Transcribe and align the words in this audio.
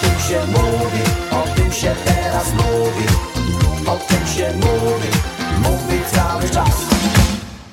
tym 0.00 0.20
się 0.28 0.46
mówi, 0.46 1.02
o 1.30 1.56
tym 1.56 1.72
się 1.72 1.94
teraz 2.04 2.52
mówi 2.52 3.06
O 3.86 3.96
tym 3.96 4.26
się 4.26 4.52
mówi, 4.56 5.08
mówi 5.62 6.00
cały 6.12 6.50
czas 6.50 6.76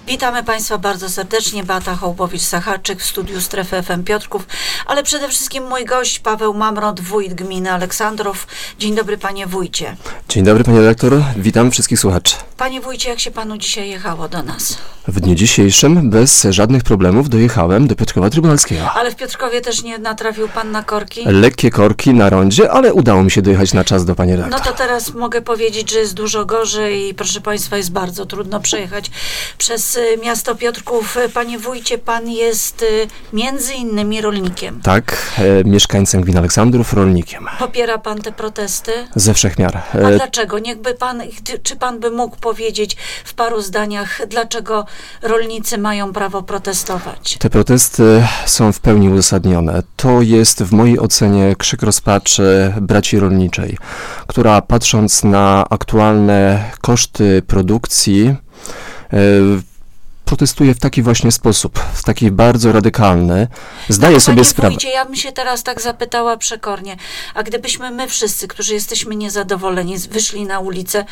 Witamy 0.08 0.44
Państwa 0.44 0.78
bardzo 0.78 1.10
serdecznie. 1.10 1.64
Beata 1.64 1.96
Hołbowicz-Sachaczyk 1.96 2.96
w 3.00 3.06
studiu 3.06 3.42
Strefy 3.42 3.84
FM 3.84 4.04
Piotrków, 4.04 4.48
ale 4.86 5.04
przede 5.04 5.28
wszystkim 5.30 5.68
mój 5.68 5.86
gość 5.86 6.20
Paweł 6.20 6.54
Mamrot, 6.54 7.00
wójt 7.00 7.34
gminy 7.34 7.72
Aleksandrów. 7.72 8.48
Dzień 8.80 8.96
dobry 8.96 9.18
Panie 9.18 9.48
Wójcie. 9.48 9.96
Dzień 10.30 10.44
dobry 10.44 10.64
Panie 10.64 10.80
Redaktor, 10.80 11.14
witam 11.38 11.72
wszystkich 11.72 12.00
słuchaczy. 12.00 12.36
Panie 12.58 12.82
Wójcie, 12.82 13.10
jak 13.10 13.20
się 13.20 13.32
Panu 13.32 13.58
dzisiaj 13.58 13.90
jechało 13.90 14.30
do 14.30 14.44
nas? 14.44 14.78
W 15.08 15.20
dniu 15.20 15.36
dzisiejszym 15.36 16.10
bez 16.10 16.48
żadnych 16.50 16.84
problemów 16.84 17.30
dojechałem 17.30 17.88
do 17.88 17.96
Piotrkowa 17.96 18.30
Trybunalskiego. 18.30 18.92
Ale 18.92 19.12
w 19.12 19.16
Piotrkowie 19.16 19.62
też 19.62 19.84
nie 19.84 19.98
natrafił 19.98 20.48
Pan 20.50 20.72
na 20.72 20.84
korki? 20.84 21.22
Lekkie 21.26 21.72
korki 21.72 22.14
na 22.14 22.30
rondzie, 22.30 22.72
ale 22.72 22.94
udało 22.94 23.24
mi 23.24 23.32
się 23.32 23.42
dojechać 23.42 23.74
na 23.74 23.84
czas 23.84 24.06
do 24.06 24.16
Pani 24.16 24.32
No 24.32 24.38
Redaktor. 24.44 24.68
to 24.74 24.78
teraz 24.78 25.14
mogę 25.14 25.42
powiedzieć, 25.42 25.92
że 25.92 26.00
jest 26.00 26.14
dużo 26.14 26.46
gorzej 26.46 27.10
i 27.10 27.14
proszę 27.14 27.42
Państwa, 27.42 27.78
jest 27.78 27.92
bardzo 27.92 28.26
trudno 28.26 28.60
przejechać 28.60 29.12
przez 29.58 29.97
y, 29.98 30.18
miasto 30.24 30.56
Piotrków. 30.56 31.18
Y, 31.18 31.30
Panie 31.30 31.60
Wójcie, 31.60 31.98
Pan 31.98 32.30
jest 32.30 32.82
y, 32.82 33.08
między 33.34 33.74
innymi 33.74 34.22
rolnikiem. 34.22 34.82
Tak, 34.82 35.18
e, 35.38 35.64
mieszkańcem 35.64 36.22
gminy 36.22 36.40
Aleksandrów, 36.40 36.94
rolnikiem. 36.94 37.46
Popiera 37.60 37.98
Pan 37.98 38.22
te 38.22 38.32
protesty? 38.32 38.92
Ze 39.16 39.34
wszechmiar. 39.34 39.82
A 39.94 39.98
E, 39.98 40.16
dlaczego? 40.18 40.60
Niechby 40.60 40.94
pan, 40.94 41.22
czy 41.64 41.76
pan 41.76 42.00
by 42.00 42.12
mógł 42.12 42.38
powiedzieć 42.38 42.98
w 43.26 43.34
paru 43.34 43.62
zdaniach, 43.62 44.22
dlaczego 44.28 44.86
rolnicy 45.22 45.78
mają 45.78 46.14
prawo 46.14 46.44
protestować? 46.44 47.38
Te 47.40 47.50
protesty 47.50 48.24
są 48.46 48.72
w 48.72 48.80
pełni 48.80 49.10
uzasadnione. 49.10 49.84
To 49.96 50.22
jest 50.22 50.64
w 50.64 50.72
mojej 50.74 51.00
ocenie 51.00 51.56
krzyk 51.58 51.82
rozpaczy 51.82 52.74
braci 52.82 53.20
rolniczej, 53.20 53.78
która 54.28 54.62
patrząc 54.62 55.24
na 55.24 55.66
aktualne 55.70 56.64
koszty 56.82 57.42
produkcji, 57.48 58.36
e, 59.14 59.18
protestuje 60.28 60.74
w 60.76 60.80
taki 60.80 61.02
właśnie 61.02 61.32
sposób, 61.32 61.80
w 61.80 62.04
taki 62.04 62.32
bardzo 62.32 62.72
radykalny. 62.72 63.48
Zdaje 63.90 64.14
No, 64.14 64.20
sobie 64.20 64.46
sprawę. 64.46 64.70
Wójcie, 64.70 64.90
ja 64.90 65.06
bym 65.06 65.16
się 65.16 65.32
teraz 65.32 65.64
tak 65.64 65.82
zapytała 65.82 66.38
przekornie, 66.38 66.98
a 67.34 67.44
gdybyśmy 67.44 67.92
my 67.92 68.08
wszyscy, 68.08 68.48
którzy 68.48 68.74
jesteśmy 68.74 69.16
niezadowoleni, 69.16 69.98
wyszli 69.98 70.46
na 70.46 70.60
ulicę, 70.60 71.06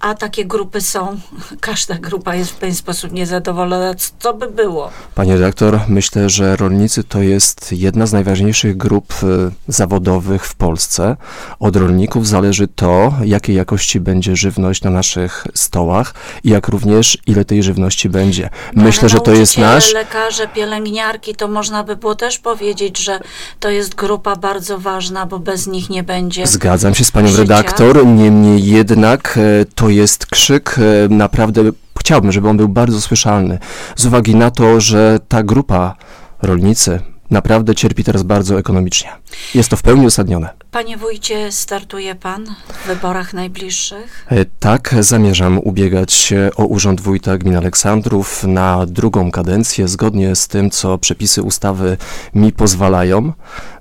a 0.00 0.14
takie 0.14 0.44
grupy 0.44 0.80
są, 0.80 1.20
każda 1.60 1.94
grupa 1.94 2.34
jest 2.34 2.50
w 2.50 2.54
pewien 2.54 2.74
sposób 2.74 3.12
niezadowolona, 3.12 3.94
co 4.18 4.34
by 4.34 4.50
było? 4.50 4.90
Panie 5.14 5.34
redaktor, 5.34 5.80
myślę, 5.88 6.30
że 6.30 6.56
rolnicy 6.56 7.04
to 7.04 7.22
jest 7.22 7.72
jedna 7.72 8.06
z 8.06 8.12
najważniejszych 8.12 8.76
grup 8.76 9.14
y, 9.22 9.50
zawodowych 9.68 10.46
w 10.46 10.54
Polsce. 10.54 11.16
Od 11.60 11.76
rolników 11.76 12.28
zależy 12.28 12.68
to, 12.68 13.14
jakiej 13.24 13.56
jakości 13.56 14.00
będzie 14.00 14.36
żywność 14.36 14.82
na 14.82 14.90
naszych 14.90 15.46
stołach 15.54 16.14
i 16.44 16.50
jak 16.50 16.68
również 16.68 17.18
ile 17.26 17.44
tej 17.44 17.62
żywności 17.62 18.08
będzie. 18.08 18.50
Myślę, 18.74 19.00
ale 19.00 19.08
że 19.08 19.20
to 19.20 19.32
jest 19.32 19.58
nasz. 19.58 19.94
lekarze, 19.94 20.48
pielęgniarki, 20.48 21.34
to 21.34 21.48
można 21.48 21.84
by 21.84 21.96
było 21.96 22.14
też 22.14 22.38
powiedzieć, 22.38 22.98
że 22.98 23.20
to 23.60 23.70
jest 23.70 23.94
grupa 23.94 24.36
bardzo 24.36 24.78
ważna, 24.78 25.26
bo 25.26 25.38
bez 25.38 25.66
nich 25.66 25.90
nie 25.90 26.02
będzie. 26.02 26.46
Zgadzam 26.46 26.94
się 26.94 27.04
z 27.04 27.10
panią 27.10 27.28
życia. 27.28 27.42
redaktor, 27.42 28.06
niemniej 28.06 28.66
jednak 28.66 29.38
e, 29.38 29.64
jest 29.90 30.26
krzyk 30.26 30.76
e, 30.78 31.08
naprawdę, 31.08 31.62
chciałbym, 32.00 32.32
żeby 32.32 32.48
on 32.48 32.56
był 32.56 32.68
bardzo 32.68 33.00
słyszalny, 33.00 33.58
z 33.96 34.06
uwagi 34.06 34.34
na 34.34 34.50
to, 34.50 34.80
że 34.80 35.18
ta 35.28 35.42
grupa 35.42 35.94
rolnicy 36.42 37.00
naprawdę 37.30 37.74
cierpi 37.74 38.04
teraz 38.04 38.22
bardzo 38.22 38.58
ekonomicznie. 38.58 39.10
Jest 39.54 39.68
to 39.68 39.76
w 39.76 39.82
pełni 39.82 40.06
uzasadnione. 40.06 40.57
Panie 40.70 40.96
wójcie, 40.96 41.52
startuje 41.52 42.14
pan 42.14 42.46
w 42.68 42.86
wyborach 42.86 43.34
najbliższych? 43.34 44.26
E, 44.30 44.44
Tak, 44.44 44.94
zamierzam 45.00 45.58
ubiegać 45.58 46.12
się 46.12 46.50
o 46.56 46.64
urząd 46.66 47.00
wójta 47.00 47.38
gminy 47.38 47.58
Aleksandrów 47.58 48.44
na 48.44 48.86
drugą 48.86 49.30
kadencję, 49.30 49.88
zgodnie 49.88 50.36
z 50.36 50.48
tym, 50.48 50.70
co 50.70 50.98
przepisy 50.98 51.42
ustawy 51.42 51.96
mi 52.34 52.52
pozwalają. 52.52 53.32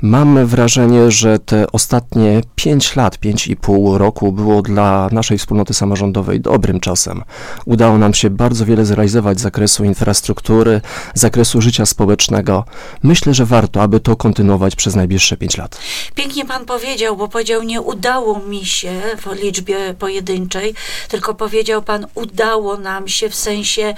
Mam 0.01 0.45
wrażenie, 0.45 1.11
że 1.11 1.39
te 1.39 1.71
ostatnie 1.71 2.41
5 2.55 2.95
lat, 2.95 3.15
5,5 3.17 3.97
roku 3.97 4.31
było 4.31 4.61
dla 4.61 5.09
naszej 5.11 5.37
wspólnoty 5.37 5.73
samorządowej 5.73 6.41
dobrym 6.41 6.79
czasem. 6.79 7.23
Udało 7.65 7.97
nam 7.97 8.13
się 8.13 8.29
bardzo 8.29 8.65
wiele 8.65 8.85
zrealizować 8.85 9.39
z 9.39 9.41
zakresu 9.41 9.83
infrastruktury, 9.83 10.81
z 11.15 11.19
zakresu 11.19 11.61
życia 11.61 11.85
społecznego. 11.85 12.63
Myślę, 13.03 13.33
że 13.33 13.45
warto, 13.45 13.81
aby 13.81 13.99
to 13.99 14.15
kontynuować 14.15 14.75
przez 14.75 14.95
najbliższe 14.95 15.37
5 15.37 15.57
lat. 15.57 15.79
Pięknie 16.15 16.45
pan 16.45 16.65
powiedział, 16.65 16.76
bo 17.17 17.27
powiedział, 17.27 17.63
nie 17.63 17.81
udało 17.81 18.39
mi 18.39 18.65
się 18.65 19.01
w 19.17 19.41
liczbie 19.43 19.93
pojedynczej, 19.99 20.73
tylko 21.09 21.33
powiedział 21.33 21.81
pan, 21.81 22.07
udało 22.15 22.77
nam 22.77 23.07
się 23.07 23.29
w 23.29 23.35
sensie 23.35 23.93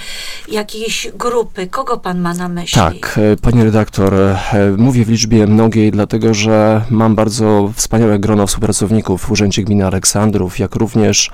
jakiejś 0.47 1.07
grupy. 1.13 1.67
Kogo 1.67 1.97
pan 1.97 2.19
ma 2.19 2.33
na 2.33 2.49
myśli? 2.49 2.75
Tak, 2.75 3.19
e, 3.33 3.37
pani 3.37 3.63
redaktor, 3.63 4.13
e, 4.13 4.39
mówię 4.77 5.05
w 5.05 5.09
liczbie 5.09 5.47
mnogiej, 5.47 5.91
dlatego 5.91 6.33
że 6.33 6.81
mam 6.89 7.15
bardzo 7.15 7.71
wspaniałe 7.75 8.19
grono 8.19 8.47
współpracowników 8.47 9.21
w 9.21 9.31
Urzędzie 9.31 9.63
Gminy 9.63 9.85
Aleksandrów, 9.85 10.59
jak 10.59 10.75
również 10.75 11.31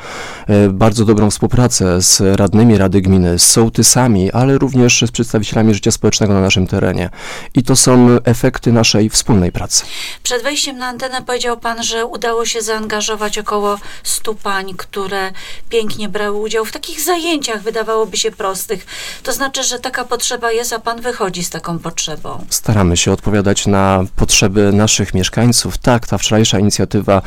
e, 0.47 0.69
bardzo 0.69 1.05
dobrą 1.05 1.29
współpracę 1.29 2.01
z 2.01 2.21
radnymi 2.39 2.77
Rady 2.77 3.01
Gminy, 3.01 3.39
z 3.39 3.49
sołtysami, 3.49 4.31
ale 4.31 4.57
również 4.57 5.03
z 5.07 5.11
przedstawicielami 5.11 5.73
życia 5.73 5.91
społecznego 5.91 6.33
na 6.33 6.41
naszym 6.41 6.67
terenie. 6.67 7.09
I 7.55 7.63
to 7.63 7.75
są 7.75 8.07
efekty 8.23 8.71
naszej 8.71 9.09
wspólnej 9.09 9.51
pracy. 9.51 9.85
Przed 10.23 10.43
wejściem 10.43 10.77
na 10.77 10.87
antenę 10.87 11.21
powiedział 11.35 11.57
pan, 11.57 11.83
że 11.83 12.05
udało 12.05 12.45
się 12.45 12.61
zaangażować 12.61 13.37
około 13.37 13.77
100 14.03 14.33
pań, 14.35 14.73
które 14.77 15.31
pięknie 15.69 16.09
brały 16.09 16.37
udział 16.37 16.65
w 16.65 16.71
takich 16.71 17.01
zajęciach, 17.01 17.61
wydawałoby 17.61 18.17
się 18.17 18.31
prostych. 18.31 18.85
To 19.23 19.33
znaczy, 19.33 19.63
że 19.63 19.79
taka 19.79 20.05
potrzeba 20.05 20.51
jest, 20.51 20.73
a 20.73 20.79
pan 20.79 21.01
wychodzi 21.01 21.43
z 21.43 21.49
taką 21.49 21.79
potrzebą. 21.79 22.45
Staramy 22.49 22.97
się 22.97 23.11
odpowiadać 23.11 23.67
na 23.67 24.03
potrzeby 24.15 24.73
naszych 24.73 25.13
mieszkańców. 25.13 25.77
Tak, 25.77 26.07
ta 26.07 26.17
wczorajsza 26.17 26.59
inicjatywa 26.59 27.21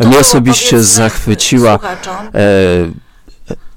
mnie 0.00 0.18
osobiście 0.18 0.82
zachwyciła. 0.82 1.78
Słuchaczom? 1.78 2.16
E, 2.26 2.30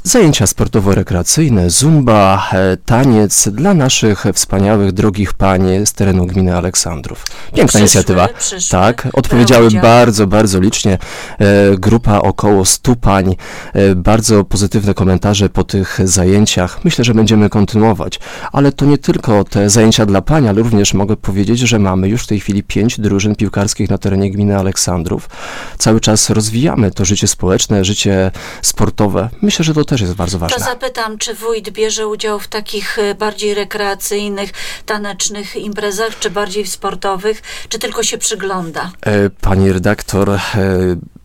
Zajęcia 0.07 0.45
sportowo-rekreacyjne, 0.45 1.69
zumba, 1.69 2.49
e, 2.53 2.77
taniec 2.77 3.49
dla 3.49 3.73
naszych 3.73 4.25
wspaniałych, 4.33 4.91
drogich 4.91 5.33
pań 5.33 5.85
z 5.85 5.93
terenu 5.93 6.25
gminy 6.25 6.57
Aleksandrów. 6.57 7.25
Piękna 7.47 7.65
Przyszły, 7.65 7.79
inicjatywa. 7.79 8.27
przyszły, 8.27 8.71
tak, 8.71 9.07
odpowiedziały 9.13 9.71
bardzo, 9.71 10.27
bardzo 10.27 10.59
licznie. 10.59 10.97
E, 11.39 11.77
grupa 11.77 12.19
około 12.19 12.65
100 12.65 12.95
pań, 12.95 13.35
e, 13.73 13.95
bardzo 13.95 14.43
pozytywne 14.43 14.93
komentarze 14.93 15.49
po 15.49 15.63
tych 15.63 15.99
zajęciach. 16.03 16.85
Myślę, 16.85 17.05
że 17.05 17.13
będziemy 17.13 17.49
kontynuować. 17.49 18.19
Ale 18.51 18.71
to 18.71 18.85
nie 18.85 18.97
tylko 18.97 19.43
te 19.43 19.69
zajęcia 19.69 20.05
dla 20.05 20.21
pań, 20.21 20.47
ale 20.47 20.61
również 20.61 20.93
mogę 20.93 21.17
powiedzieć, 21.17 21.59
że 21.59 21.79
mamy 21.79 22.07
już 22.09 22.23
w 22.23 22.27
tej 22.27 22.39
chwili 22.39 22.63
pięć 22.63 22.99
drużyn 22.99 23.35
piłkarskich 23.35 23.89
na 23.89 23.97
terenie 23.97 24.31
gminy 24.31 24.57
Aleksandrów. 24.57 25.29
Cały 25.77 25.99
czas 25.99 26.29
rozwijamy 26.29 26.91
to 26.91 27.05
życie 27.05 27.27
społeczne, 27.27 27.85
życie 27.85 28.31
sportowe. 28.61 29.29
Myślę, 29.41 29.65
że 29.65 29.73
to 29.73 29.85
też 29.85 29.96
jest 30.01 30.13
bardzo 30.13 30.37
To 30.37 30.41
ważne. 30.41 30.65
zapytam, 30.65 31.17
czy 31.17 31.33
wójt 31.33 31.69
bierze 31.69 32.07
udział 32.07 32.39
w 32.39 32.47
takich 32.47 32.99
e, 32.99 33.15
bardziej 33.15 33.53
rekreacyjnych, 33.53 34.49
tanecznych 34.85 35.55
imprezach, 35.55 36.19
czy 36.19 36.29
bardziej 36.29 36.63
w 36.65 36.69
sportowych, 36.69 37.41
czy 37.69 37.79
tylko 37.79 38.03
się 38.03 38.17
przygląda? 38.17 38.91
E, 39.01 39.29
Pani 39.29 39.71
redaktor, 39.71 40.29
e, 40.29 40.39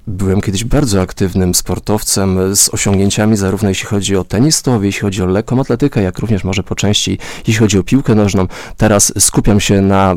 byłem 0.07 0.41
kiedyś 0.41 0.65
bardzo 0.65 1.01
aktywnym 1.01 1.55
sportowcem 1.55 2.57
z 2.57 2.75
osiągnięciami 2.75 3.37
zarówno 3.37 3.69
jeśli 3.69 3.87
chodzi 3.87 4.17
o 4.17 4.25
tenis 4.25 4.57
stołowy, 4.57 4.87
jeśli 4.87 5.01
chodzi 5.01 5.23
o 5.23 5.27
lekką 5.27 5.61
atletykę, 5.61 6.03
jak 6.03 6.19
również 6.19 6.45
może 6.45 6.63
po 6.63 6.75
części 6.75 7.19
jeśli 7.39 7.55
chodzi 7.55 7.79
o 7.79 7.83
piłkę 7.83 8.15
nożną. 8.15 8.47
Teraz 8.77 9.13
skupiam 9.19 9.61
się 9.61 9.81
na 9.81 10.15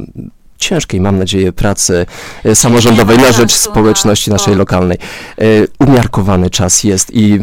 ciężkiej, 0.58 1.02
mam 1.02 1.18
nadzieję, 1.20 1.54
pracy 1.54 2.06
e, 2.44 2.56
samorządowej 2.56 3.18
na 3.18 3.32
rzecz 3.32 3.54
społeczności 3.54 4.30
naszej 4.30 4.44
sport. 4.46 4.58
lokalnej. 4.58 4.98
Umiarkowany 5.80 6.50
czas 6.50 6.84
jest 6.84 7.12
i 7.14 7.40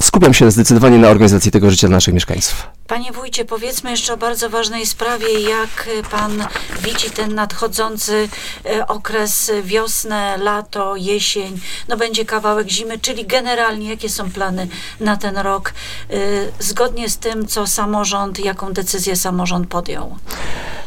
skupiam 0.00 0.34
się 0.34 0.50
zdecydowanie 0.50 0.98
na 0.98 1.08
organizacji 1.08 1.50
tego 1.50 1.70
życia 1.70 1.88
dla 1.88 1.96
naszych 1.96 2.14
mieszkańców. 2.14 2.66
Panie 2.86 3.12
wójcie, 3.12 3.44
powiedzmy 3.44 3.90
jeszcze 3.90 4.14
o 4.14 4.16
bardzo 4.16 4.50
ważnej 4.50 4.86
sprawie, 4.86 5.40
jak 5.40 5.88
pan 6.10 6.46
widzi 6.82 7.10
ten 7.10 7.34
nadchodzący 7.34 8.28
e, 8.66 8.86
okres, 8.86 9.52
wiosnę, 9.64 10.36
lato, 10.36 10.96
jesień, 10.96 11.60
no 11.88 11.96
będzie 11.96 12.24
kawałek 12.24 12.68
zimy, 12.68 12.98
czyli 12.98 13.26
generalnie 13.26 13.90
jakie 13.90 14.08
są 14.08 14.30
plany 14.30 14.68
na 15.00 15.16
ten 15.16 15.36
rok, 15.36 15.72
e, 16.10 16.14
zgodnie 16.58 17.08
z 17.08 17.18
tym, 17.18 17.46
co 17.46 17.66
samorząd, 17.66 18.38
jaką 18.38 18.72
decyzję 18.72 19.16
samorząd 19.16 19.68
podjął? 19.68 20.16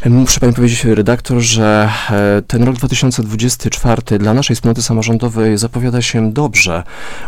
Muszę 0.10 0.40
pani 0.40 0.54
powiedzieć, 0.54 0.86
redaktor, 0.86 1.40
że 1.40 1.90
e, 2.10 2.42
ten 2.48 2.64
rok 2.64 2.76
2024 2.76 4.20
dla 4.20 4.34
naszej 4.34 4.56
wspólnoty 4.56 4.82
samorządowej 4.82 5.58
zapowiada 5.58 6.02
się 6.02 6.32
dobrze. 6.32 6.84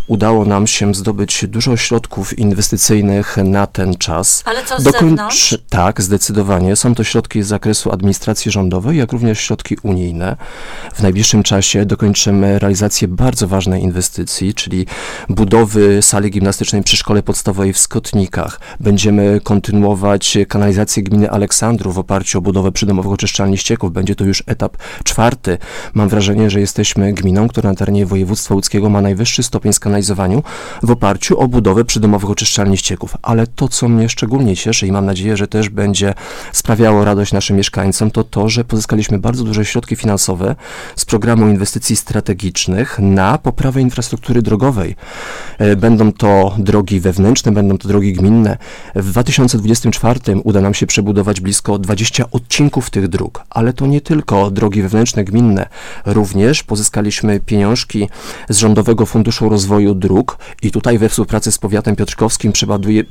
Udało 0.08 0.46
nam 0.46 0.68
się 0.68 0.94
zdobyć 0.94 1.46
dużo 1.48 1.78
środków 1.78 2.40
inwestycyjnych 2.40 3.38
na 3.44 3.68
ten 3.68 3.98
czas. 3.98 4.44
Ale 4.46 4.66
co 4.66 4.80
z 4.80 4.84
zewnątrz? 4.84 5.58
Tak, 5.70 6.02
zdecydowanie. 6.02 6.76
Są 6.76 6.96
to 6.96 7.04
środki 7.04 7.44
z 7.44 7.48
zakresu 7.48 7.92
administracji 7.92 8.52
rządowej, 8.52 8.98
jak 8.98 9.12
również 9.12 9.40
środki 9.40 9.78
unijne. 9.84 10.36
W 10.94 11.02
najbliższym 11.02 11.44
czasie 11.44 11.86
dokończymy 11.86 12.60
realizację 12.60 13.08
bardzo 13.08 13.48
ważnej 13.48 13.82
inwestycji, 13.82 14.54
czyli 14.54 14.86
budowy 15.30 16.02
sali 16.02 16.32
gimnastycznej 16.32 16.84
przy 16.84 16.98
szkole 16.98 17.24
podstawowej 17.24 17.74
w 17.74 17.80
Skotnikach. 17.80 18.60
Będziemy 18.80 19.42
kontynuować 19.44 20.38
kanalizację 20.48 21.04
gminy 21.04 21.32
Aleksandrów 21.32 21.96
w 21.96 22.00
oparciu 22.00 22.38
o 22.38 22.42
budowę 22.42 22.63
przydomowych 22.72 23.12
oczyszczalni 23.12 23.58
ścieków. 23.58 23.94
Będzie 23.94 24.16
to 24.16 24.26
już 24.26 24.44
etap 24.46 24.78
czwarty. 25.04 25.58
Mam 25.94 26.10
wrażenie, 26.10 26.50
że 26.50 26.60
jesteśmy 26.60 27.14
gminą, 27.14 27.48
która 27.48 27.70
na 27.70 27.76
terenie 27.76 28.06
województwa 28.06 28.56
łódzkiego 28.56 28.90
ma 28.90 29.02
najwyższy 29.02 29.44
stopień 29.44 29.74
skanalizowania 29.74 30.24
w 30.84 30.92
oparciu 30.92 31.40
o 31.40 31.48
budowę 31.48 31.86
przydomowych 31.86 32.30
oczyszczalni 32.30 32.78
ścieków. 32.78 33.18
Ale 33.22 33.48
to, 33.48 33.68
co 33.68 33.90
mnie 33.90 34.10
szczególnie 34.10 34.56
cieszy 34.56 34.88
i 34.88 34.92
mam 34.92 35.06
nadzieję, 35.06 35.38
że 35.38 35.48
też 35.48 35.70
będzie 35.70 36.14
sprawiało 36.52 37.06
radość 37.06 37.34
naszym 37.34 37.58
mieszkańcom, 37.58 38.12
to 38.12 38.24
to, 38.24 38.50
że 38.50 38.64
pozyskaliśmy 38.64 39.20
bardzo 39.20 39.44
duże 39.44 39.66
środki 39.66 39.96
finansowe 39.96 40.56
z 40.96 41.06
programu 41.06 41.48
inwestycji 41.48 41.96
strategicznych 41.96 43.00
na 43.00 43.38
poprawę 43.38 43.82
infrastruktury 43.82 44.42
drogowej. 44.42 44.96
E, 45.58 45.76
będą 45.76 46.12
to 46.12 46.56
drogi 46.58 47.00
wewnętrzne, 47.00 47.52
będą 47.52 47.78
to 47.78 47.88
drogi 47.88 48.14
gminne. 48.14 48.58
W 48.96 49.12
2024 49.12 50.20
uda 50.44 50.62
nam 50.62 50.74
się 50.74 50.88
przebudować 50.88 51.42
blisko 51.42 51.80
20 51.80 52.32
odcinków 52.32 52.53
tych 52.92 53.08
dróg, 53.08 53.44
ale 53.50 53.74
to 53.74 53.86
nie 53.86 54.02
tylko 54.02 54.52
drogi 54.52 54.82
wewnętrzne, 54.82 55.24
gminne. 55.24 55.66
Również 56.06 56.64
pozyskaliśmy 56.64 57.40
pieniążki 57.40 58.10
z 58.50 58.58
Rządowego 58.58 59.06
Funduszu 59.06 59.50
Rozwoju 59.50 59.96
Dróg 59.96 60.38
i 60.62 60.72
tutaj 60.72 60.98
we 60.98 61.10
współpracy 61.10 61.52
z 61.52 61.58
powiatem 61.58 61.96
piotrkowskim 61.96 62.54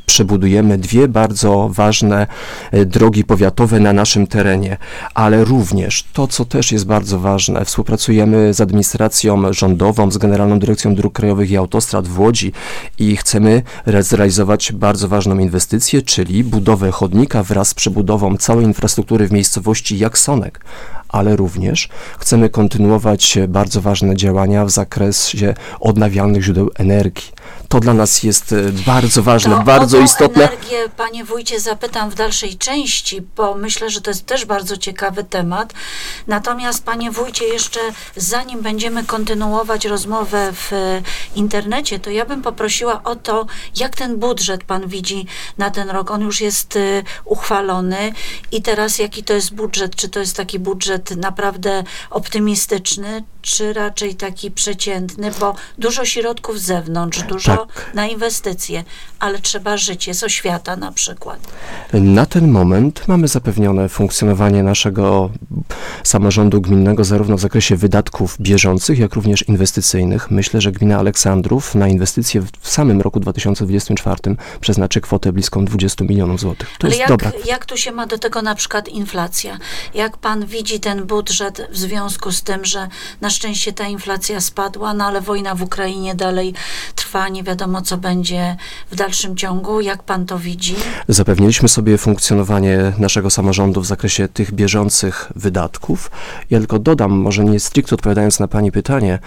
przebudujemy 0.06 0.78
dwie 0.78 1.08
bardzo 1.08 1.70
ważne 1.72 2.26
e, 2.70 2.84
drogi 2.84 3.24
powiatowe 3.24 3.80
na 3.80 3.92
naszym 3.92 4.26
terenie, 4.26 4.76
ale 5.14 5.44
również 5.44 6.04
to, 6.12 6.26
co 6.26 6.44
też 6.44 6.72
jest 6.72 6.86
bardzo 6.86 7.18
ważne, 7.18 7.64
współpracujemy 7.64 8.54
z 8.54 8.60
administracją 8.60 9.52
rządową, 9.52 10.10
z 10.10 10.18
Generalną 10.18 10.58
Dyrekcją 10.58 10.94
Dróg 10.94 11.12
Krajowych 11.12 11.50
i 11.50 11.56
Autostrad 11.56 12.08
w 12.08 12.20
Łodzi 12.20 12.52
i 12.98 13.16
chcemy 13.16 13.62
zrealizować 14.00 14.72
bardzo 14.72 15.08
ważną 15.08 15.38
inwestycję, 15.38 16.02
czyli 16.02 16.44
budowę 16.44 16.90
chodnika 16.90 17.42
wraz 17.42 17.68
z 17.68 17.74
przebudową 17.74 18.36
całej 18.36 18.64
infrastruktury 18.64 19.28
w 19.28 19.31
miejscowości 19.32 19.98
Jaksonek 19.98 20.60
ale 21.12 21.36
również 21.36 21.88
chcemy 22.18 22.50
kontynuować 22.50 23.38
bardzo 23.48 23.80
ważne 23.80 24.16
działania 24.16 24.64
w 24.64 24.70
zakresie 24.70 25.54
odnawialnych 25.80 26.42
źródeł 26.42 26.70
energii. 26.74 27.32
To 27.72 27.80
dla 27.80 27.94
nas 27.94 28.22
jest 28.22 28.52
e, 28.52 28.72
bardzo 28.86 29.22
ważne, 29.22 29.56
to 29.56 29.62
bardzo 29.62 29.98
o 29.98 30.00
istotne. 30.00 30.44
energię, 30.44 30.88
panie 30.96 31.24
wójcie, 31.24 31.60
zapytam 31.60 32.10
w 32.10 32.14
dalszej 32.14 32.58
części, 32.58 33.22
bo 33.36 33.54
myślę, 33.54 33.90
że 33.90 34.00
to 34.00 34.10
jest 34.10 34.26
też 34.26 34.44
bardzo 34.44 34.76
ciekawy 34.76 35.24
temat. 35.24 35.72
Natomiast, 36.26 36.84
panie 36.84 37.10
wójcie, 37.10 37.44
jeszcze 37.44 37.80
zanim 38.16 38.62
będziemy 38.62 39.04
kontynuować 39.04 39.84
rozmowę 39.84 40.52
w 40.52 40.72
e, 40.72 41.02
internecie, 41.34 41.98
to 41.98 42.10
ja 42.10 42.26
bym 42.26 42.42
poprosiła 42.42 43.02
o 43.02 43.16
to, 43.16 43.46
jak 43.76 43.96
ten 43.96 44.16
budżet 44.16 44.64
pan 44.64 44.88
widzi 44.88 45.26
na 45.58 45.70
ten 45.70 45.90
rok. 45.90 46.10
On 46.10 46.20
już 46.20 46.40
jest 46.40 46.76
e, 46.76 47.02
uchwalony 47.24 48.12
i 48.50 48.62
teraz 48.62 48.98
jaki 48.98 49.24
to 49.24 49.32
jest 49.32 49.54
budżet? 49.54 49.96
Czy 49.96 50.08
to 50.08 50.20
jest 50.20 50.36
taki 50.36 50.58
budżet 50.58 51.16
naprawdę 51.16 51.84
optymistyczny, 52.10 53.24
czy 53.42 53.72
raczej 53.72 54.14
taki 54.14 54.50
przeciętny, 54.50 55.30
bo 55.40 55.54
dużo 55.78 56.04
środków 56.04 56.60
z 56.60 56.62
zewnątrz, 56.62 57.22
dużo 57.22 57.56
Tak. 57.56 57.90
na 57.94 58.06
inwestycje, 58.06 58.84
ale 59.22 59.38
trzeba 59.38 59.76
żyć, 59.76 60.06
jest 60.06 60.24
oświata 60.24 60.76
na 60.76 60.92
przykład. 60.92 61.38
Na 61.92 62.26
ten 62.26 62.50
moment 62.50 63.08
mamy 63.08 63.28
zapewnione 63.28 63.88
funkcjonowanie 63.88 64.62
naszego 64.62 65.30
samorządu 66.04 66.60
gminnego 66.60 67.04
zarówno 67.04 67.36
w 67.36 67.40
zakresie 67.40 67.76
wydatków 67.76 68.36
bieżących, 68.40 68.98
jak 68.98 69.14
również 69.14 69.48
inwestycyjnych. 69.48 70.30
Myślę, 70.30 70.60
że 70.60 70.72
gmina 70.72 70.98
Aleksandrów 70.98 71.74
na 71.74 71.88
inwestycje 71.88 72.42
w 72.60 72.68
samym 72.68 73.00
roku 73.00 73.20
2024 73.20 74.36
przeznaczy 74.60 75.00
kwotę 75.00 75.32
bliską 75.32 75.64
20 75.64 76.04
milionów 76.04 76.40
złotych. 76.40 76.68
To 76.78 76.86
ale 76.86 76.96
jest 76.96 77.00
jak, 77.00 77.08
dobra 77.08 77.32
jak 77.44 77.66
tu 77.66 77.76
się 77.76 77.92
ma 77.92 78.06
do 78.06 78.18
tego 78.18 78.42
na 78.42 78.54
przykład 78.54 78.88
inflacja? 78.88 79.58
Jak 79.94 80.16
pan 80.16 80.46
widzi 80.46 80.80
ten 80.80 81.06
budżet 81.06 81.68
w 81.70 81.76
związku 81.76 82.32
z 82.32 82.42
tym, 82.42 82.64
że 82.64 82.88
na 83.20 83.30
szczęście 83.30 83.72
ta 83.72 83.88
inflacja 83.88 84.40
spadła, 84.40 84.94
no 84.94 85.04
ale 85.04 85.20
wojna 85.20 85.54
w 85.54 85.62
Ukrainie 85.62 86.14
dalej 86.14 86.54
trwa, 86.94 87.28
nie 87.28 87.42
wiadomo 87.42 87.82
co 87.82 87.96
będzie 87.96 88.56
w 88.90 88.96
dalszym 89.12 89.36
ciągu. 89.36 89.80
Jak 89.80 90.02
pan 90.02 90.26
to 90.26 90.38
widzi? 90.38 90.74
Zapewniliśmy 91.08 91.68
sobie 91.68 91.98
funkcjonowanie 91.98 92.92
naszego 92.98 93.30
samorządu 93.30 93.80
w 93.80 93.86
zakresie 93.86 94.28
tych 94.28 94.52
bieżących 94.52 95.32
wydatków. 95.36 96.10
Ja 96.50 96.58
tylko 96.58 96.78
dodam, 96.78 97.12
może 97.12 97.44
nie 97.44 97.60
stricte 97.60 97.94
odpowiadając 97.94 98.40
na 98.40 98.48
Pani 98.48 98.72
pytanie, 98.72 99.18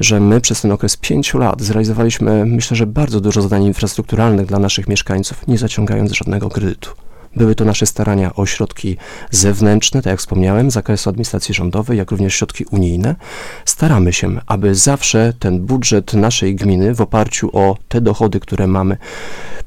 że 0.00 0.20
my 0.20 0.40
przez 0.40 0.60
ten 0.60 0.72
okres 0.72 0.96
pięciu 0.96 1.38
lat 1.38 1.62
zrealizowaliśmy, 1.62 2.46
myślę, 2.46 2.76
że 2.76 2.86
bardzo 2.86 3.20
dużo 3.20 3.42
zadań 3.42 3.64
infrastrukturalnych 3.64 4.46
dla 4.46 4.58
naszych 4.58 4.88
mieszkańców, 4.88 5.48
nie 5.48 5.58
zaciągając 5.58 6.12
żadnego 6.12 6.48
kredytu. 6.48 6.90
Były 7.36 7.54
to 7.54 7.64
nasze 7.64 7.86
starania 7.86 8.34
o 8.34 8.46
środki 8.46 8.96
zewnętrzne, 9.30 10.02
tak 10.02 10.10
jak 10.10 10.20
wspomniałem, 10.20 10.70
z 10.70 10.74
zakresu 10.74 11.10
administracji 11.10 11.54
rządowej, 11.54 11.98
jak 11.98 12.10
również 12.10 12.34
środki 12.34 12.64
unijne. 12.70 13.16
Staramy 13.64 14.12
się, 14.12 14.40
aby 14.46 14.74
zawsze 14.74 15.32
ten 15.38 15.60
budżet 15.60 16.14
naszej 16.14 16.54
gminy 16.54 16.94
w 16.94 17.00
oparciu 17.00 17.50
o 17.56 17.76
te 17.88 18.00
dochody, 18.00 18.40
które 18.40 18.66
mamy, 18.66 18.96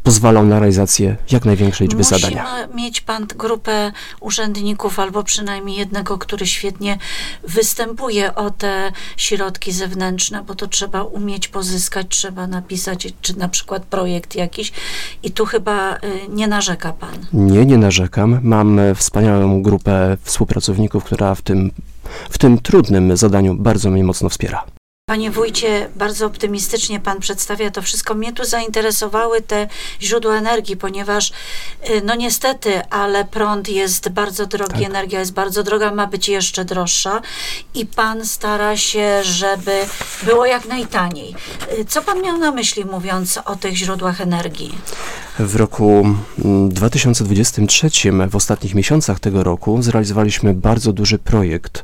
pozwalał 0.03 0.45
na 0.45 0.59
realizację 0.59 1.15
jak 1.31 1.45
największej 1.45 1.87
liczby 1.87 1.97
Musi 2.03 2.09
zadania. 2.09 2.43
ma- 2.43 2.67
mieć 2.75 3.01
pan 3.01 3.27
grupę 3.27 3.91
urzędników, 4.19 4.99
albo 4.99 5.23
przynajmniej 5.23 5.77
jednego, 5.77 6.17
który 6.17 6.47
świetnie 6.47 6.97
występuje 7.47 8.35
o 8.35 8.51
te 8.51 8.91
środki 9.17 9.71
zewnętrzne, 9.71 10.43
bo 10.47 10.55
to 10.55 10.67
trzeba 10.67 11.03
umieć 11.03 11.47
pozyskać, 11.47 12.05
trzeba 12.09 12.47
napisać, 12.47 13.07
czy 13.21 13.37
na 13.37 13.47
przykład 13.49 13.83
projekt 13.85 14.35
jakiś. 14.35 14.71
I 15.23 15.31
tu 15.31 15.45
chyba 15.45 15.95
y, 15.95 15.99
nie 16.29 16.47
narzeka 16.47 16.93
pan. 16.93 17.25
Nie, 17.53 17.65
nie 17.65 17.77
narzekam. 17.77 18.39
Mam 18.43 18.79
e, 18.79 18.95
wspaniałą 18.95 19.61
grupę 19.61 20.17
współpracowników, 20.21 21.03
która 21.03 21.35
w 21.35 21.41
tym, 21.41 21.71
w 22.29 22.37
tym 22.37 22.57
trudnym 22.57 23.17
zadaniu 23.17 23.55
bardzo 23.55 23.89
mnie 23.89 24.03
mocno 24.03 24.29
wspiera. 24.29 24.63
Panie 25.09 25.31
wójcie, 25.31 25.89
bardzo 25.95 26.25
optymistycznie 26.25 26.99
pan 26.99 27.19
przedstawia 27.19 27.71
to 27.71 27.81
wszystko. 27.81 28.13
Mnie 28.13 28.33
tu 28.33 28.45
zainteresowały 28.45 29.41
te 29.41 29.67
źródła 30.01 30.35
energii, 30.35 30.77
ponieważ 30.77 31.29
y, 31.89 32.01
no 32.05 32.15
niestety, 32.15 32.81
ale 32.89 33.25
prąd 33.25 33.69
jest 33.69 34.09
bardzo 34.09 34.45
drogi, 34.45 34.73
Tak. 34.73 34.83
energia 34.83 35.19
jest 35.19 35.33
bardzo 35.33 35.63
droga, 35.63 35.91
ma 35.91 36.07
być 36.07 36.29
jeszcze 36.29 36.65
droższa 36.65 37.21
i 37.75 37.85
pan 37.85 38.25
stara 38.25 38.77
się, 38.77 39.23
żeby 39.23 39.71
było 40.23 40.45
jak 40.45 40.65
najtaniej. 40.65 41.35
Y, 41.79 41.85
Co 41.85 42.01
pan 42.01 42.21
miał 42.21 42.37
na 42.37 42.51
myśli 42.51 42.85
mówiąc 42.85 43.39
o 43.45 43.55
tych 43.55 43.75
źródłach 43.75 44.21
energii? 44.21 44.77
W 45.39 45.55
roku 45.55 46.05
mm, 46.45 46.69
2023, 46.69 47.89
w 48.29 48.35
ostatnich 48.35 48.75
miesiącach 48.75 49.19
tego 49.19 49.43
roku, 49.43 49.81
zrealizowaliśmy 49.81 50.53
bardzo 50.53 50.93
duży 50.93 51.17
projekt 51.19 51.83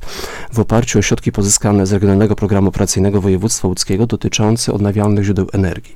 w 0.54 0.60
oparciu 0.60 1.00
o 1.00 1.02
środki 1.02 1.32
pozyskane 1.32 1.86
z 1.86 1.92
Regionalnego 1.94 2.36
Programu 2.36 2.70
Operacyjnego 2.70 3.09
Województwa 3.12 3.68
Łódzkiego 3.68 4.08
dotyczący 4.08 4.74
odnawialnych 4.74 5.24
źródeł 5.26 5.48
energii. 5.54 5.96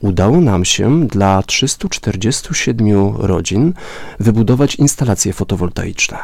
Udało 0.00 0.40
nam 0.40 0.64
się 0.64 1.06
dla 1.08 1.42
347 1.42 3.16
rodzin 3.16 3.72
wybudować 4.20 4.74
instalacje 4.74 5.32
fotowoltaiczne. 5.32 6.18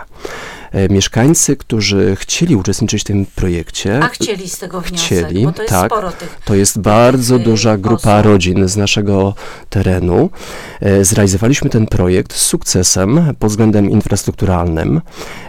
E, 0.72 0.88
Mieszkańcy, 0.88 1.56
którzy 1.56 2.16
chcieli 2.16 2.56
uczestniczyć 2.56 3.00
w 3.00 3.04
tym 3.04 3.26
projekcie, 3.34 4.00
A 4.02 4.08
chcieli 4.08 4.48
z 4.48 4.58
tego 4.58 4.80
wniosek, 4.80 5.06
chcieli, 5.06 5.44
bo 5.44 5.52
to 5.52 5.62
jest 5.62 5.74
tak. 5.74 5.92
sporo 5.92 6.12
tych. 6.12 6.38
To 6.44 6.54
jest 6.54 6.78
bardzo 6.80 7.36
y, 7.36 7.38
duża 7.38 7.76
grupa 7.76 8.14
osób. 8.14 8.26
rodzin 8.26 8.68
z 8.68 8.76
naszego 8.76 9.34
terenu. 9.70 10.30
E, 10.80 11.04
Zrealizowaliśmy 11.04 11.70
ten 11.70 11.86
projekt 11.86 12.32
z 12.34 12.40
sukcesem 12.46 13.34
pod 13.38 13.50
względem 13.50 13.90
infrastrukturalnym. 13.90 15.00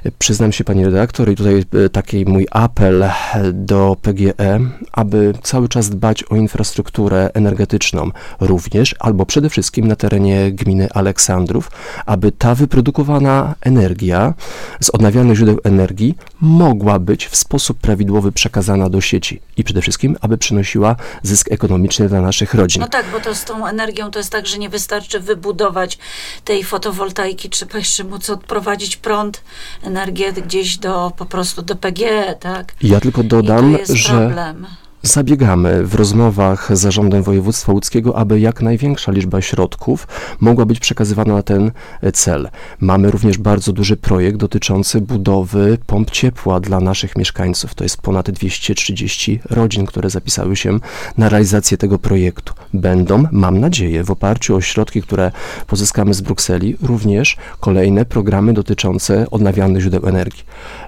E, 0.05 0.11
Przyznam 0.19 0.51
się, 0.51 0.63
pani 0.63 0.85
redaktor, 0.85 1.31
i 1.31 1.35
tutaj 1.35 1.63
taki 1.91 2.25
mój 2.25 2.47
apel 2.51 3.09
do 3.53 3.97
PGE, 4.01 4.59
aby 4.91 5.33
cały 5.43 5.69
czas 5.69 5.89
dbać 5.89 6.23
o 6.23 6.35
infrastrukturę 6.35 7.29
energetyczną 7.33 8.11
również, 8.39 8.95
albo 8.99 9.25
przede 9.25 9.49
wszystkim 9.49 9.88
na 9.88 9.95
terenie 9.95 10.51
gminy 10.51 10.88
Aleksandrów, 10.93 11.71
aby 12.05 12.31
ta 12.31 12.55
wyprodukowana 12.55 13.55
energia 13.61 14.33
z 14.81 14.89
odnawialnych 14.89 15.09
odnawialnych 15.10 15.38
źródeł 15.38 15.60
energii 15.63 16.16
mogła 16.42 17.00
być 17.00 17.28
w 17.28 17.36
sposób 17.36 17.80
prawidłowy 17.80 18.32
przekazana 18.32 18.89
do 18.89 19.01
sieci 19.01 19.42
i 19.58 19.63
przede 19.63 19.82
wszystkim, 19.82 20.18
aby 20.22 20.38
przynosiła 20.38 20.96
zysk 21.24 21.51
ekonomiczny 21.51 22.10
dla 22.10 22.22
naszych 22.22 22.54
rodzin. 22.54 22.82
No 22.82 22.88
tak, 22.88 23.06
bo 23.12 23.20
to 23.20 23.36
z 23.36 23.46
tą 23.46 23.68
energią 23.68 24.12
to 24.12 24.20
jest 24.20 24.32
tak, 24.32 24.48
że 24.48 24.58
nie 24.58 24.70
wystarczy 24.70 25.20
wybudować 25.20 25.98
tej 26.46 26.63
fotowoltaiki, 26.63 27.50
trzeba 27.50 27.78
jeszcze 27.78 28.04
móc 28.04 28.30
odprowadzić 28.30 28.98
prąd, 28.98 29.44
energię 29.84 30.34
gdzieś 30.34 30.78
do 30.78 31.12
po 31.18 31.25
prostu 31.25 31.62
do 31.62 31.75
PG, 31.75 32.36
tak? 32.39 32.74
Ja 32.82 33.00
tylko 33.00 33.24
dodam, 33.24 33.78
że 33.94 34.10
problem. 34.10 34.68
Zabiegamy 35.03 35.84
w 35.84 35.96
rozmowach 35.96 36.77
z 36.77 36.79
Zarządem 36.79 37.24
Województwa 37.24 37.72
Łódzkiego, 37.72 38.18
aby 38.18 38.39
jak 38.39 38.62
największa 38.62 39.12
liczba 39.12 39.41
środków 39.41 40.08
mogła 40.39 40.65
być 40.65 40.79
przekazywana 40.79 41.34
na 41.34 41.44
ten 41.44 41.72
e, 42.01 42.12
cel. 42.12 42.50
Mamy 42.79 43.12
również 43.12 43.38
bardzo 43.38 43.74
duży 43.74 43.98
projekt 43.98 44.38
dotyczący 44.38 45.01
budowy 45.01 45.77
pomp 45.86 46.12
ciepła 46.12 46.60
dla 46.60 46.79
naszych 46.79 47.15
mieszkańców. 47.15 47.75
To 47.75 47.84
jest 47.84 48.01
ponad 48.01 48.32
230 48.32 49.39
rodzin, 49.50 49.86
które 49.86 50.10
zapisały 50.10 50.56
się 50.56 50.79
na 51.18 51.29
realizację 51.29 51.77
tego 51.77 52.00
projektu. 52.00 52.53
Będą, 52.74 53.24
mam 53.32 53.60
nadzieję, 53.60 54.03
w 54.03 54.12
oparciu 54.12 54.56
o 54.56 54.62
środki, 54.62 55.01
które 55.01 55.32
pozyskamy 55.68 56.13
z 56.13 56.22
Brukseli, 56.22 56.77
również 56.82 57.38
kolejne 57.60 58.06
programy 58.06 58.53
dotyczące 58.53 59.25
odnawialnych 59.32 59.82
źródeł 59.82 60.08
energii. 60.08 60.44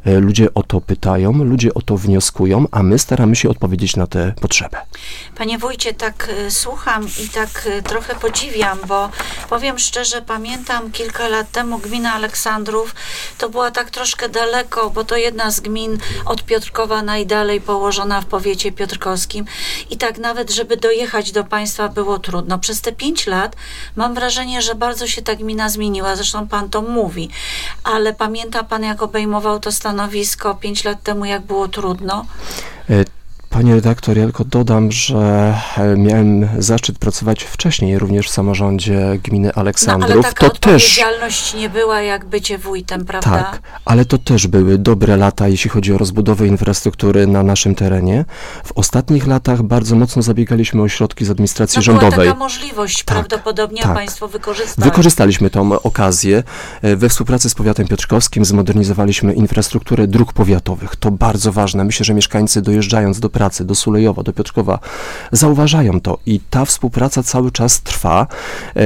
E, 0.06 0.20
Ludzie 0.20 0.54
o 0.54 0.64
to 0.64 0.82
pytają, 0.82 1.32
ludzie 1.44 1.74
o 1.74 1.82
to 1.82 1.98
wnioskują, 1.98 2.66
a 2.72 2.84
my 2.84 3.00
staramy 3.00 3.36
się 3.36 3.50
odpowiedzieć 3.50 3.96
na 3.96 4.01
tę 4.08 4.34
potrzebę. 4.42 4.78
Panie 5.36 5.58
wójcie, 5.58 5.94
tak 5.94 6.30
y, 6.30 6.52
słucham 6.52 7.08
i 7.26 7.30
tak 7.30 7.66
y, 7.66 7.84
trochę 7.84 8.16
podziwiam, 8.16 8.80
bo 8.88 9.10
powiem 9.50 9.80
szczerze, 9.80 10.22
pamiętam 10.22 10.92
kilka 10.92 11.28
lat 11.28 11.52
temu 11.52 11.78
gmina 11.78 12.14
Aleksandrów, 12.14 12.96
to 13.38 13.50
była 13.50 13.72
tak 13.72 13.90
troszkę 13.90 14.30
daleko, 14.30 14.90
bo 14.90 15.04
to 15.04 15.18
jedna 15.18 15.52
z 15.52 15.60
gmin 15.60 15.98
od 16.26 16.44
Piotrkowa 16.44 17.02
najdalej 17.02 17.62
położona 17.62 18.22
w 18.22 18.26
powiecie 18.26 18.72
piotrkowskim 18.72 19.46
i 19.90 19.98
tak 19.98 20.18
nawet, 20.18 20.52
żeby 20.52 20.78
dojechać 20.78 21.32
do 21.32 21.44
państwa 21.44 21.90
było 21.90 22.20
trudno. 22.20 22.60
Przez 22.60 22.82
te 22.82 22.92
pięć 22.92 23.28
lat 23.28 23.56
mam 23.96 24.14
wrażenie, 24.14 24.62
że 24.62 24.76
bardzo 24.76 25.08
się 25.08 25.22
ta 25.22 25.36
gmina 25.36 25.70
zmieniła, 25.70 26.16
zresztą 26.16 26.48
pan 26.48 26.70
to 26.70 26.82
mówi, 26.82 27.30
ale 27.84 28.14
pamięta 28.14 28.64
pan, 28.64 28.84
jak 28.84 29.02
obejmował 29.02 29.60
to 29.60 29.72
stanowisko 29.72 30.56
pięć 30.56 30.84
lat 30.84 31.04
temu, 31.04 31.26
jak 31.26 31.42
było 31.42 31.68
trudno? 31.68 32.26
Panie 33.52 33.76
redaktor, 33.76 34.18
ja 34.18 34.24
tylko 34.24 34.46
dodam, 34.46 34.92
że 34.92 35.54
e, 35.78 35.98
miałem 35.98 36.48
zaszczyt 36.60 37.00
pracować 37.00 37.44
wcześniej 37.44 38.00
również 38.00 38.28
w 38.28 38.30
samorządzie 38.32 39.20
gminy 39.24 39.48
No, 39.48 39.54
ale 39.56 39.62
Aleksandrów. 39.62 40.26
taka 40.26 40.50
to 40.50 40.56
też 40.56 40.56
odpowiedzialność 40.56 41.54
nie 41.54 41.70
była 41.70 42.02
jak 42.02 42.26
bycie 42.26 42.58
wójtem, 42.58 43.06
prawda? 43.06 43.30
tak, 43.30 43.62
ale 43.86 44.06
to 44.06 44.18
też 44.18 44.48
były 44.48 44.78
dobre 44.78 45.18
lata, 45.18 45.48
jeśli 45.48 45.70
chodzi 45.70 45.94
o 45.94 45.98
rozbudowę 45.98 46.48
infrastruktury 46.48 47.28
na 47.28 47.44
naszym 47.44 47.76
terenie. 47.76 48.26
W 48.64 48.72
ostatnich 48.76 49.28
latach 49.28 49.64
bardzo 49.64 49.96
mocno 49.96 50.22
zabiegaliśmy 50.22 50.82
o 50.82 50.88
środki 50.88 51.26
z 51.26 51.30
administracji 51.30 51.78
no, 51.78 51.82
rządowej. 51.84 52.12
była 52.12 52.26
taka 52.26 52.40
możliwość, 52.40 53.04
Tak, 53.04 53.18
prawdopodobnie 53.18 53.82
tak. 53.82 53.94
Państwo 53.94 54.28
wykorzystali. 54.28 54.90
Wykorzystaliśmy 54.90 55.50
tą 55.50 55.82
okazję. 55.82 56.44
E, 56.82 56.96
We 56.96 57.10
współpracy 57.10 57.50
z 57.50 57.56
powiatem 57.56 57.88
piotrkowskim 57.88 58.46
zmodernizowaliśmy 58.46 59.34
infrastrukturę 59.34 60.08
dróg 60.08 60.34
powiatowych. 60.34 60.96
To 60.96 61.12
bardzo 61.12 61.52
ważne. 61.52 61.84
Myślę, 61.84 62.04
że 62.04 62.14
mieszkańcy 62.14 62.62
dojeżdżając 62.62 63.20
do 63.20 63.30
pracy, 63.30 63.41
do 63.50 63.76
Sulejowa, 63.76 64.24
do 64.24 64.34
Piotrkowa, 64.34 64.80
zauważają 65.32 66.02
to 66.02 66.18
i 66.26 66.40
ta 66.50 66.66
współpraca 66.66 67.24
cały 67.24 67.52
czas 67.52 67.82
trwa. 67.82 68.28
E, 68.76 68.82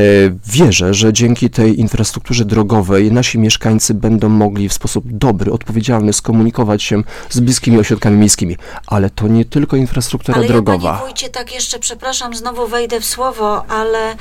Wierzę, 0.46 0.94
że 0.94 1.14
dzięki 1.14 1.50
tej 1.50 1.80
infrastrukturze 1.80 2.46
drogowej 2.46 3.12
nasi 3.12 3.40
mieszkańcy 3.40 3.94
będą 3.94 4.30
mogli 4.30 4.70
w 4.70 4.74
sposób 4.74 5.06
dobry, 5.08 5.52
odpowiedzialny 5.52 6.14
skomunikować 6.14 6.84
się 6.84 7.04
z 7.30 7.40
bliskimi 7.40 7.80
ośrodkami 7.80 8.18
miejskimi. 8.18 8.58
Ale 8.88 9.10
to 9.10 9.28
nie 9.28 9.46
tylko 9.46 9.76
infrastruktura 9.78 10.38
ale 10.38 10.48
drogowa. 10.48 10.90
ja, 10.90 10.94
panie 10.94 11.06
wójcie, 11.06 11.30
tak 11.30 11.54
jeszcze, 11.54 11.80
przepraszam, 11.80 12.36
znowu 12.36 12.68
wejdę 12.68 13.00
w 13.00 13.06
słowo, 13.06 13.66
ale 13.66 14.16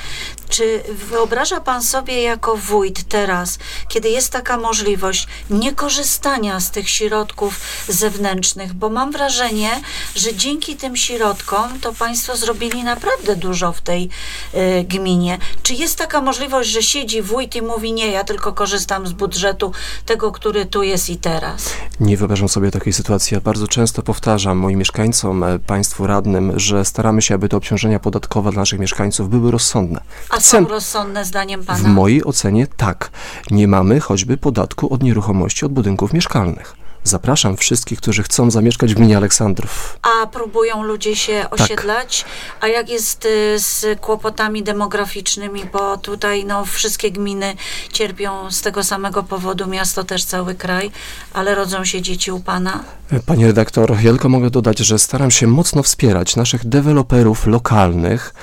czy 0.48 0.82
wyobraża 1.10 1.60
pan 1.60 1.82
sobie 1.82 2.22
jako 2.22 2.56
wójt 2.56 3.04
teraz, 3.08 3.58
kiedy 3.88 4.08
jest 4.08 4.32
taka 4.32 4.56
możliwość 4.56 5.26
niekorzystania 5.50 6.60
z 6.60 6.70
tych 6.70 6.88
środków 6.88 7.60
zewnętrznych, 7.88 8.72
bo 8.72 8.90
mam 8.90 9.12
wrażenie, 9.12 9.70
że 10.14 10.23
dzięki 10.32 10.76
tym 10.76 10.96
środkom 10.96 11.80
to 11.80 11.92
państwo 11.92 12.36
zrobili 12.36 12.84
naprawdę 12.84 13.36
dużo 13.36 13.72
w 13.72 13.80
tej 13.80 14.08
y, 14.54 14.84
gminie. 14.84 15.38
Czy 15.62 15.74
jest 15.74 15.98
taka 15.98 16.20
możliwość, 16.20 16.70
że 16.70 16.82
siedzi 16.82 17.22
wójt 17.22 17.56
i 17.56 17.62
mówi, 17.62 17.92
nie, 17.92 18.10
ja 18.10 18.24
tylko 18.24 18.52
korzystam 18.52 19.06
z 19.06 19.12
budżetu 19.12 19.72
tego, 20.06 20.32
który 20.32 20.66
tu 20.66 20.82
jest 20.82 21.10
i 21.10 21.16
teraz? 21.16 21.70
Nie 22.00 22.16
wyobrażam 22.16 22.48
sobie 22.48 22.70
takiej 22.70 22.92
sytuacji. 22.92 23.34
Ja 23.34 23.40
bardzo 23.40 23.68
często 23.68 24.02
powtarzam 24.02 24.58
moim 24.58 24.78
mieszkańcom, 24.78 25.44
e, 25.44 25.58
państwu 25.58 26.06
radnym, 26.06 26.52
że 26.56 26.84
staramy 26.84 27.22
się, 27.22 27.34
aby 27.34 27.48
te 27.48 27.56
obciążenia 27.56 27.98
podatkowe 27.98 28.50
dla 28.50 28.60
naszych 28.60 28.80
mieszkańców 28.80 29.28
były 29.28 29.50
rozsądne. 29.50 30.00
A 30.30 30.40
są 30.40 30.68
rozsądne 30.68 31.24
zdaniem 31.24 31.64
pana? 31.64 31.78
W 31.78 31.82
mojej 31.86 32.24
ocenie 32.24 32.66
tak. 32.76 33.10
Nie 33.50 33.68
mamy 33.68 34.00
choćby 34.00 34.36
podatku 34.36 34.94
od 34.94 35.02
nieruchomości 35.02 35.66
od 35.66 35.72
budynków 35.72 36.12
mieszkalnych. 36.12 36.83
Zapraszam 37.04 37.56
wszystkich, 37.56 37.98
którzy 37.98 38.22
chcą 38.22 38.50
zamieszkać 38.50 38.94
w 38.94 38.96
gminie 38.96 39.16
Aleksandrów. 39.16 39.98
A 40.02 40.26
próbują 40.26 40.82
ludzie 40.82 41.16
się 41.16 41.46
osiedlać? 41.50 42.24
A 42.60 42.68
jak 42.68 42.88
jest 42.88 43.24
y, 43.24 43.58
z 43.58 44.00
kłopotami 44.00 44.62
demograficznymi, 44.62 45.62
bo 45.72 45.96
tutaj 45.96 46.44
no, 46.44 46.64
wszystkie 46.64 47.10
gminy 47.10 47.54
cierpią 47.92 48.50
z 48.50 48.60
tego 48.60 48.84
samego 48.84 49.22
powodu, 49.22 49.66
miasto 49.66 50.04
też 50.04 50.24
cały 50.24 50.54
kraj, 50.54 50.90
ale 51.32 51.54
rodzą 51.54 51.84
się 51.84 52.02
dzieci 52.02 52.32
u 52.32 52.40
pana? 52.40 52.84
E, 53.12 53.20
Panie 53.20 53.46
redaktor, 53.46 53.90
ja 54.02 54.10
tylko 54.10 54.28
mogę 54.28 54.50
dodać, 54.50 54.78
że 54.78 54.98
staram 54.98 55.30
się 55.30 55.46
mocno 55.46 55.82
wspierać 55.82 56.36
naszych 56.36 56.68
deweloperów 56.68 57.46
lokalnych, 57.46 58.34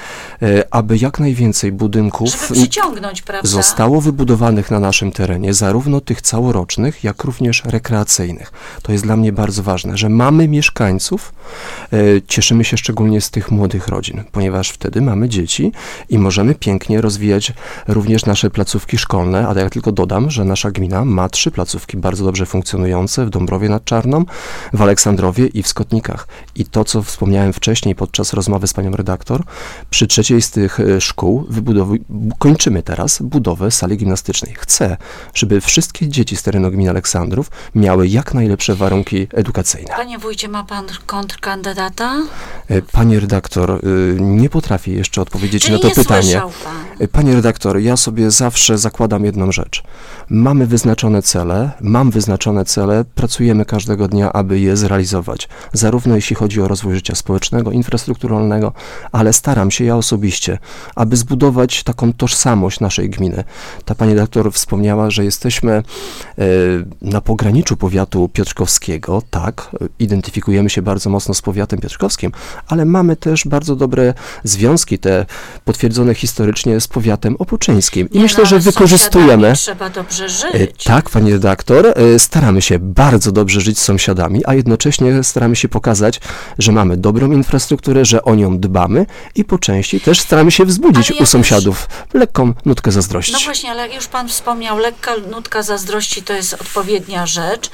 e, 0.41 0.63
aby 0.71 0.97
jak 0.97 1.19
najwięcej 1.19 1.71
budynków 1.71 2.29
Żeby 2.29 2.53
przyciągnąć, 2.53 3.21
prawda? 3.21 3.49
zostało 3.49 4.01
wybudowanych 4.01 4.71
na 4.71 4.79
naszym 4.79 5.11
terenie, 5.11 5.53
zarówno 5.53 6.01
tych 6.01 6.21
całorocznych, 6.21 7.03
jak 7.03 7.23
również 7.23 7.63
rekreacyjnych. 7.65 8.50
To 8.81 8.91
jest 8.91 9.03
dla 9.03 9.17
mnie 9.17 9.31
bardzo 9.31 9.63
ważne, 9.63 9.97
że 9.97 10.09
mamy 10.09 10.47
mieszkańców, 10.47 11.33
e, 11.93 11.97
cieszymy 12.27 12.63
się 12.63 12.77
szczególnie 12.77 13.21
z 13.21 13.31
tych 13.31 13.51
młodych 13.51 13.87
rodzin, 13.87 14.23
ponieważ 14.31 14.69
wtedy 14.69 15.01
mamy 15.01 15.29
dzieci 15.29 15.71
i 16.09 16.17
możemy 16.17 16.55
pięknie 16.55 17.01
rozwijać 17.01 17.53
również 17.87 18.25
nasze 18.25 18.49
placówki 18.49 18.97
szkolne, 18.97 19.47
a 19.47 19.59
ja 19.59 19.69
tylko 19.69 19.91
dodam, 19.91 20.31
że 20.31 20.45
nasza 20.45 20.71
gmina 20.71 21.05
ma 21.05 21.29
trzy 21.29 21.51
placówki 21.51 21.97
bardzo 21.97 22.25
dobrze 22.25 22.45
funkcjonujące 22.45 23.25
w 23.25 23.29
Dąbrowie 23.29 23.69
nad 23.69 23.85
Czarną, 23.85 24.25
w 24.73 24.81
Aleksandrowie 24.81 25.47
i 25.47 25.63
w 25.63 25.67
Skotnikach. 25.67 26.27
I 26.55 26.65
to, 26.65 26.85
co 26.85 27.03
wspomniałem 27.03 27.53
wcześniej 27.53 27.95
podczas 27.95 28.33
rozmowy 28.33 28.67
z 28.67 28.73
panią 28.73 28.91
redaktor, 28.91 29.43
przy 29.89 30.07
trzeciej 30.07 30.41
z 30.41 30.51
tych 30.51 30.79
e, 30.79 31.01
szkół 31.01 31.47
kończymy 32.39 32.83
teraz 32.83 33.21
budowę 33.21 33.71
sali 33.71 33.97
gimnastycznej. 33.97 34.53
Chcę, 34.57 34.97
żeby 35.33 35.61
wszystkie 35.61 36.07
dzieci 36.07 36.35
z 36.35 36.43
terenu 36.43 36.71
gminy 36.71 36.89
Aleksandrów 36.89 37.51
miały 37.75 38.07
jak 38.07 38.33
najlepsze 38.41 38.75
warunki 38.75 39.27
edukacyjne. 39.33 39.93
Panie 39.95 40.19
wójcie, 40.19 40.47
ma 40.47 40.63
pan 40.63 40.85
kontrkandydata? 41.05 42.23
E, 42.67 42.81
Panie 42.81 43.19
redaktor, 43.19 43.71
e, 43.71 43.79
nie 44.19 44.49
potrafię 44.49 44.93
jeszcze 44.93 45.21
odpowiedzieć 45.21 45.63
Czyli 45.63 45.73
na 45.73 45.79
to 45.79 45.87
nie 45.87 45.95
pytanie. 45.95 46.41
pan. 46.63 46.73
E, 46.99 47.07
Panie 47.07 47.33
redaktor, 47.35 47.79
ja 47.79 47.97
sobie 47.97 48.31
zawsze 48.31 48.77
zakładam 48.77 49.25
jedną 49.25 49.51
rzecz. 49.51 49.83
Mamy 50.29 50.67
wyznaczone 50.67 51.21
cele, 51.21 51.71
mam 51.81 52.11
wyznaczone 52.11 52.65
cele, 52.65 53.05
pracujemy 53.15 53.65
każdego 53.65 54.07
dnia, 54.07 54.33
aby 54.33 54.59
je 54.59 54.77
zrealizować. 54.77 55.49
Zarówno 55.73 56.15
jeśli 56.15 56.35
chodzi 56.35 56.61
o 56.61 56.67
rozwój 56.67 56.95
życia 56.95 57.15
społecznego, 57.15 57.71
infrastrukturalnego, 57.71 58.73
ale 59.11 59.33
staram 59.33 59.71
się 59.71 59.85
ja 59.85 59.97
osobiście, 59.97 60.57
aby 60.95 61.15
zbudować 61.15 61.83
taką 61.83 62.13
tożsamość 62.13 62.79
naszej 62.79 63.09
gminy. 63.09 63.43
Ta 63.85 63.95
pani 63.95 64.13
redaktor 64.13 64.53
wspomniała, 64.53 65.09
że 65.09 65.23
jesteśmy 65.23 65.83
na 67.01 67.21
pograniczu 67.21 67.77
powiatu 67.77 68.29
piotrkowskiego, 68.33 69.21
tak, 69.29 69.69
identyfikujemy 69.99 70.69
się 70.69 70.81
bardzo 70.81 71.09
mocno 71.09 71.33
z 71.33 71.41
powiatem 71.41 71.79
piotrkowskim, 71.79 72.31
ale 72.67 72.85
mamy 72.85 73.15
też 73.15 73.45
bardzo 73.45 73.75
dobre 73.75 74.13
związki, 74.43 74.99
te 74.99 75.25
potwierdzone 75.65 76.15
historycznie 76.15 76.81
z 76.81 76.87
powiatem 76.87 77.35
opolczyńskim. 77.39 78.09
I 78.09 78.15
Nie, 78.17 78.23
myślę, 78.23 78.39
no, 78.43 78.45
że 78.49 78.59
wykorzystujemy. 78.59 79.53
Trzeba 79.53 79.89
dobrze 79.89 80.25
E, 80.25 80.29
żyć. 80.29 80.83
Tak, 80.83 81.09
pani 81.09 81.31
redaktor, 81.33 81.85
e, 81.87 82.19
staramy 82.19 82.61
się 82.61 82.79
bardzo 82.79 83.31
dobrze 83.31 83.61
żyć 83.61 83.79
z 83.79 83.81
sąsiadami, 83.83 84.41
a 84.45 84.53
jednocześnie 84.53 85.23
staramy 85.23 85.55
się 85.55 85.69
pokazać, 85.69 86.19
że 86.59 86.71
mamy 86.71 86.97
dobrą 86.97 87.31
infrastrukturę, 87.31 88.05
że 88.05 88.23
o 88.23 88.35
nią 88.35 88.59
dbamy 88.59 89.05
i 89.35 89.45
po 89.45 89.57
części 89.59 89.99
też 89.99 90.19
staramy 90.19 90.51
się 90.51 90.65
wzbudzić 90.65 91.09
ja 91.09 91.15
u 91.15 91.19
też- 91.19 91.29
sąsiadów 91.29 91.87
lekką 92.13 92.53
nutkę 92.65 92.91
zazdrości. 92.91 93.33
No 93.33 93.39
właśnie, 93.45 93.71
ale 93.71 93.89
już 93.95 94.07
pan 94.07 94.29
wspomniał, 94.29 94.77
lekka 94.77 95.11
nutka 95.31 95.63
zazdrości 95.63 96.21
to 96.23 96.33
jest 96.33 96.53
odpowiednia 96.53 97.25
rzecz. 97.25 97.69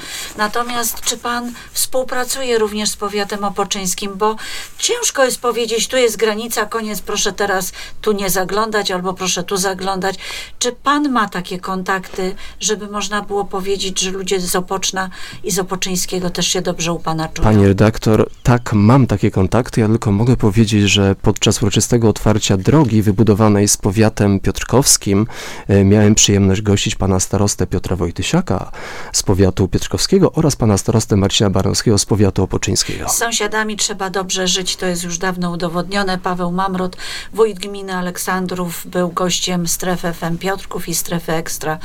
Natomiast 0.47 1.01
czy 1.01 1.17
pan 1.17 1.51
współpracuje 1.71 2.57
również 2.57 2.89
z 2.89 2.97
powiatem 2.97 3.43
opoczyńskim? 3.43 4.11
Bo 4.15 4.35
ciężko 4.77 5.25
jest 5.25 5.41
powiedzieć, 5.41 5.87
tu 5.87 5.97
jest 5.97 6.17
granica, 6.17 6.65
koniec, 6.65 7.01
proszę 7.01 7.33
teraz 7.33 7.71
tu 8.01 8.11
nie 8.11 8.29
zaglądać, 8.29 8.91
albo 8.91 9.13
proszę 9.13 9.43
tu 9.43 9.57
zaglądać. 9.57 10.15
Czy 10.59 10.71
pan 10.71 11.11
ma 11.11 11.29
takie 11.29 11.59
kontakty, 11.59 12.35
żeby 12.59 12.87
można 12.87 13.21
było 13.21 13.45
powiedzieć, 13.45 13.99
że 13.99 14.11
ludzie 14.11 14.39
z 14.39 14.55
Opoczna 14.55 15.09
i 15.43 15.51
z 15.51 15.59
Opoczyńskiego 15.59 16.29
też 16.29 16.47
się 16.47 16.61
dobrze 16.61 16.93
u 16.93 16.99
pana 16.99 17.27
czują? 17.27 17.47
Pani 17.47 17.67
redaktor, 17.67 18.29
tak, 18.43 18.73
mam 18.73 19.07
takie 19.07 19.31
kontakty. 19.31 19.81
Ja 19.81 19.87
tylko 19.87 20.11
mogę 20.11 20.37
powiedzieć, 20.37 20.83
że 20.83 21.15
podczas 21.21 21.61
uroczystego 21.61 22.09
otwarcia 22.09 22.57
drogi 22.57 23.01
wybudowanej 23.01 23.67
z 23.67 23.77
powiatem 23.77 24.39
piotrkowskim 24.39 25.27
e, 25.67 25.83
miałem 25.83 26.15
przyjemność 26.15 26.61
gościć 26.61 26.95
pana 26.95 27.19
starostę 27.19 27.67
Piotra 27.67 27.95
Wojtysiaka 27.95 28.71
z 29.13 29.23
powiatu 29.23 29.67
piotrkowskiego 29.67 30.36
oraz 30.37 30.55
pana 30.55 30.77
starostę 30.77 31.15
Marcina 31.15 31.49
Baranowskiego 31.49 31.97
z 31.97 32.05
powiatu 32.05 32.43
opoczyńskiego. 32.43 33.09
Z 33.09 33.17
sąsiadami 33.17 33.77
trzeba 33.77 34.09
dobrze 34.09 34.47
żyć, 34.47 34.75
to 34.75 34.85
jest 34.85 35.03
już 35.03 35.17
dawno 35.17 35.51
udowodnione. 35.51 36.17
Paweł 36.17 36.51
Mamrot, 36.51 36.97
wójt 37.33 37.59
gminy 37.59 37.95
Aleksandrów, 37.95 38.87
był 38.87 39.09
gościem 39.09 39.67
strefy 39.67 40.13
FM 40.13 40.37
Piotrków 40.37 40.89
i 40.89 40.95
strefy 40.95 41.33
Ekstra 41.33 41.77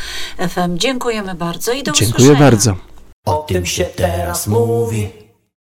FM. 0.48 0.78
Dziękujemy 0.78 1.34
bardzo 1.34 1.72
i 1.72 1.82
do 1.82 1.92
Dziękuję 1.92 2.08
usłyszenia. 2.10 2.50
bardzo. 2.50 2.76
O 3.24 3.34
tym 3.48 3.66
się 3.66 3.84
teraz 3.84 4.46
mówi 4.46 5.21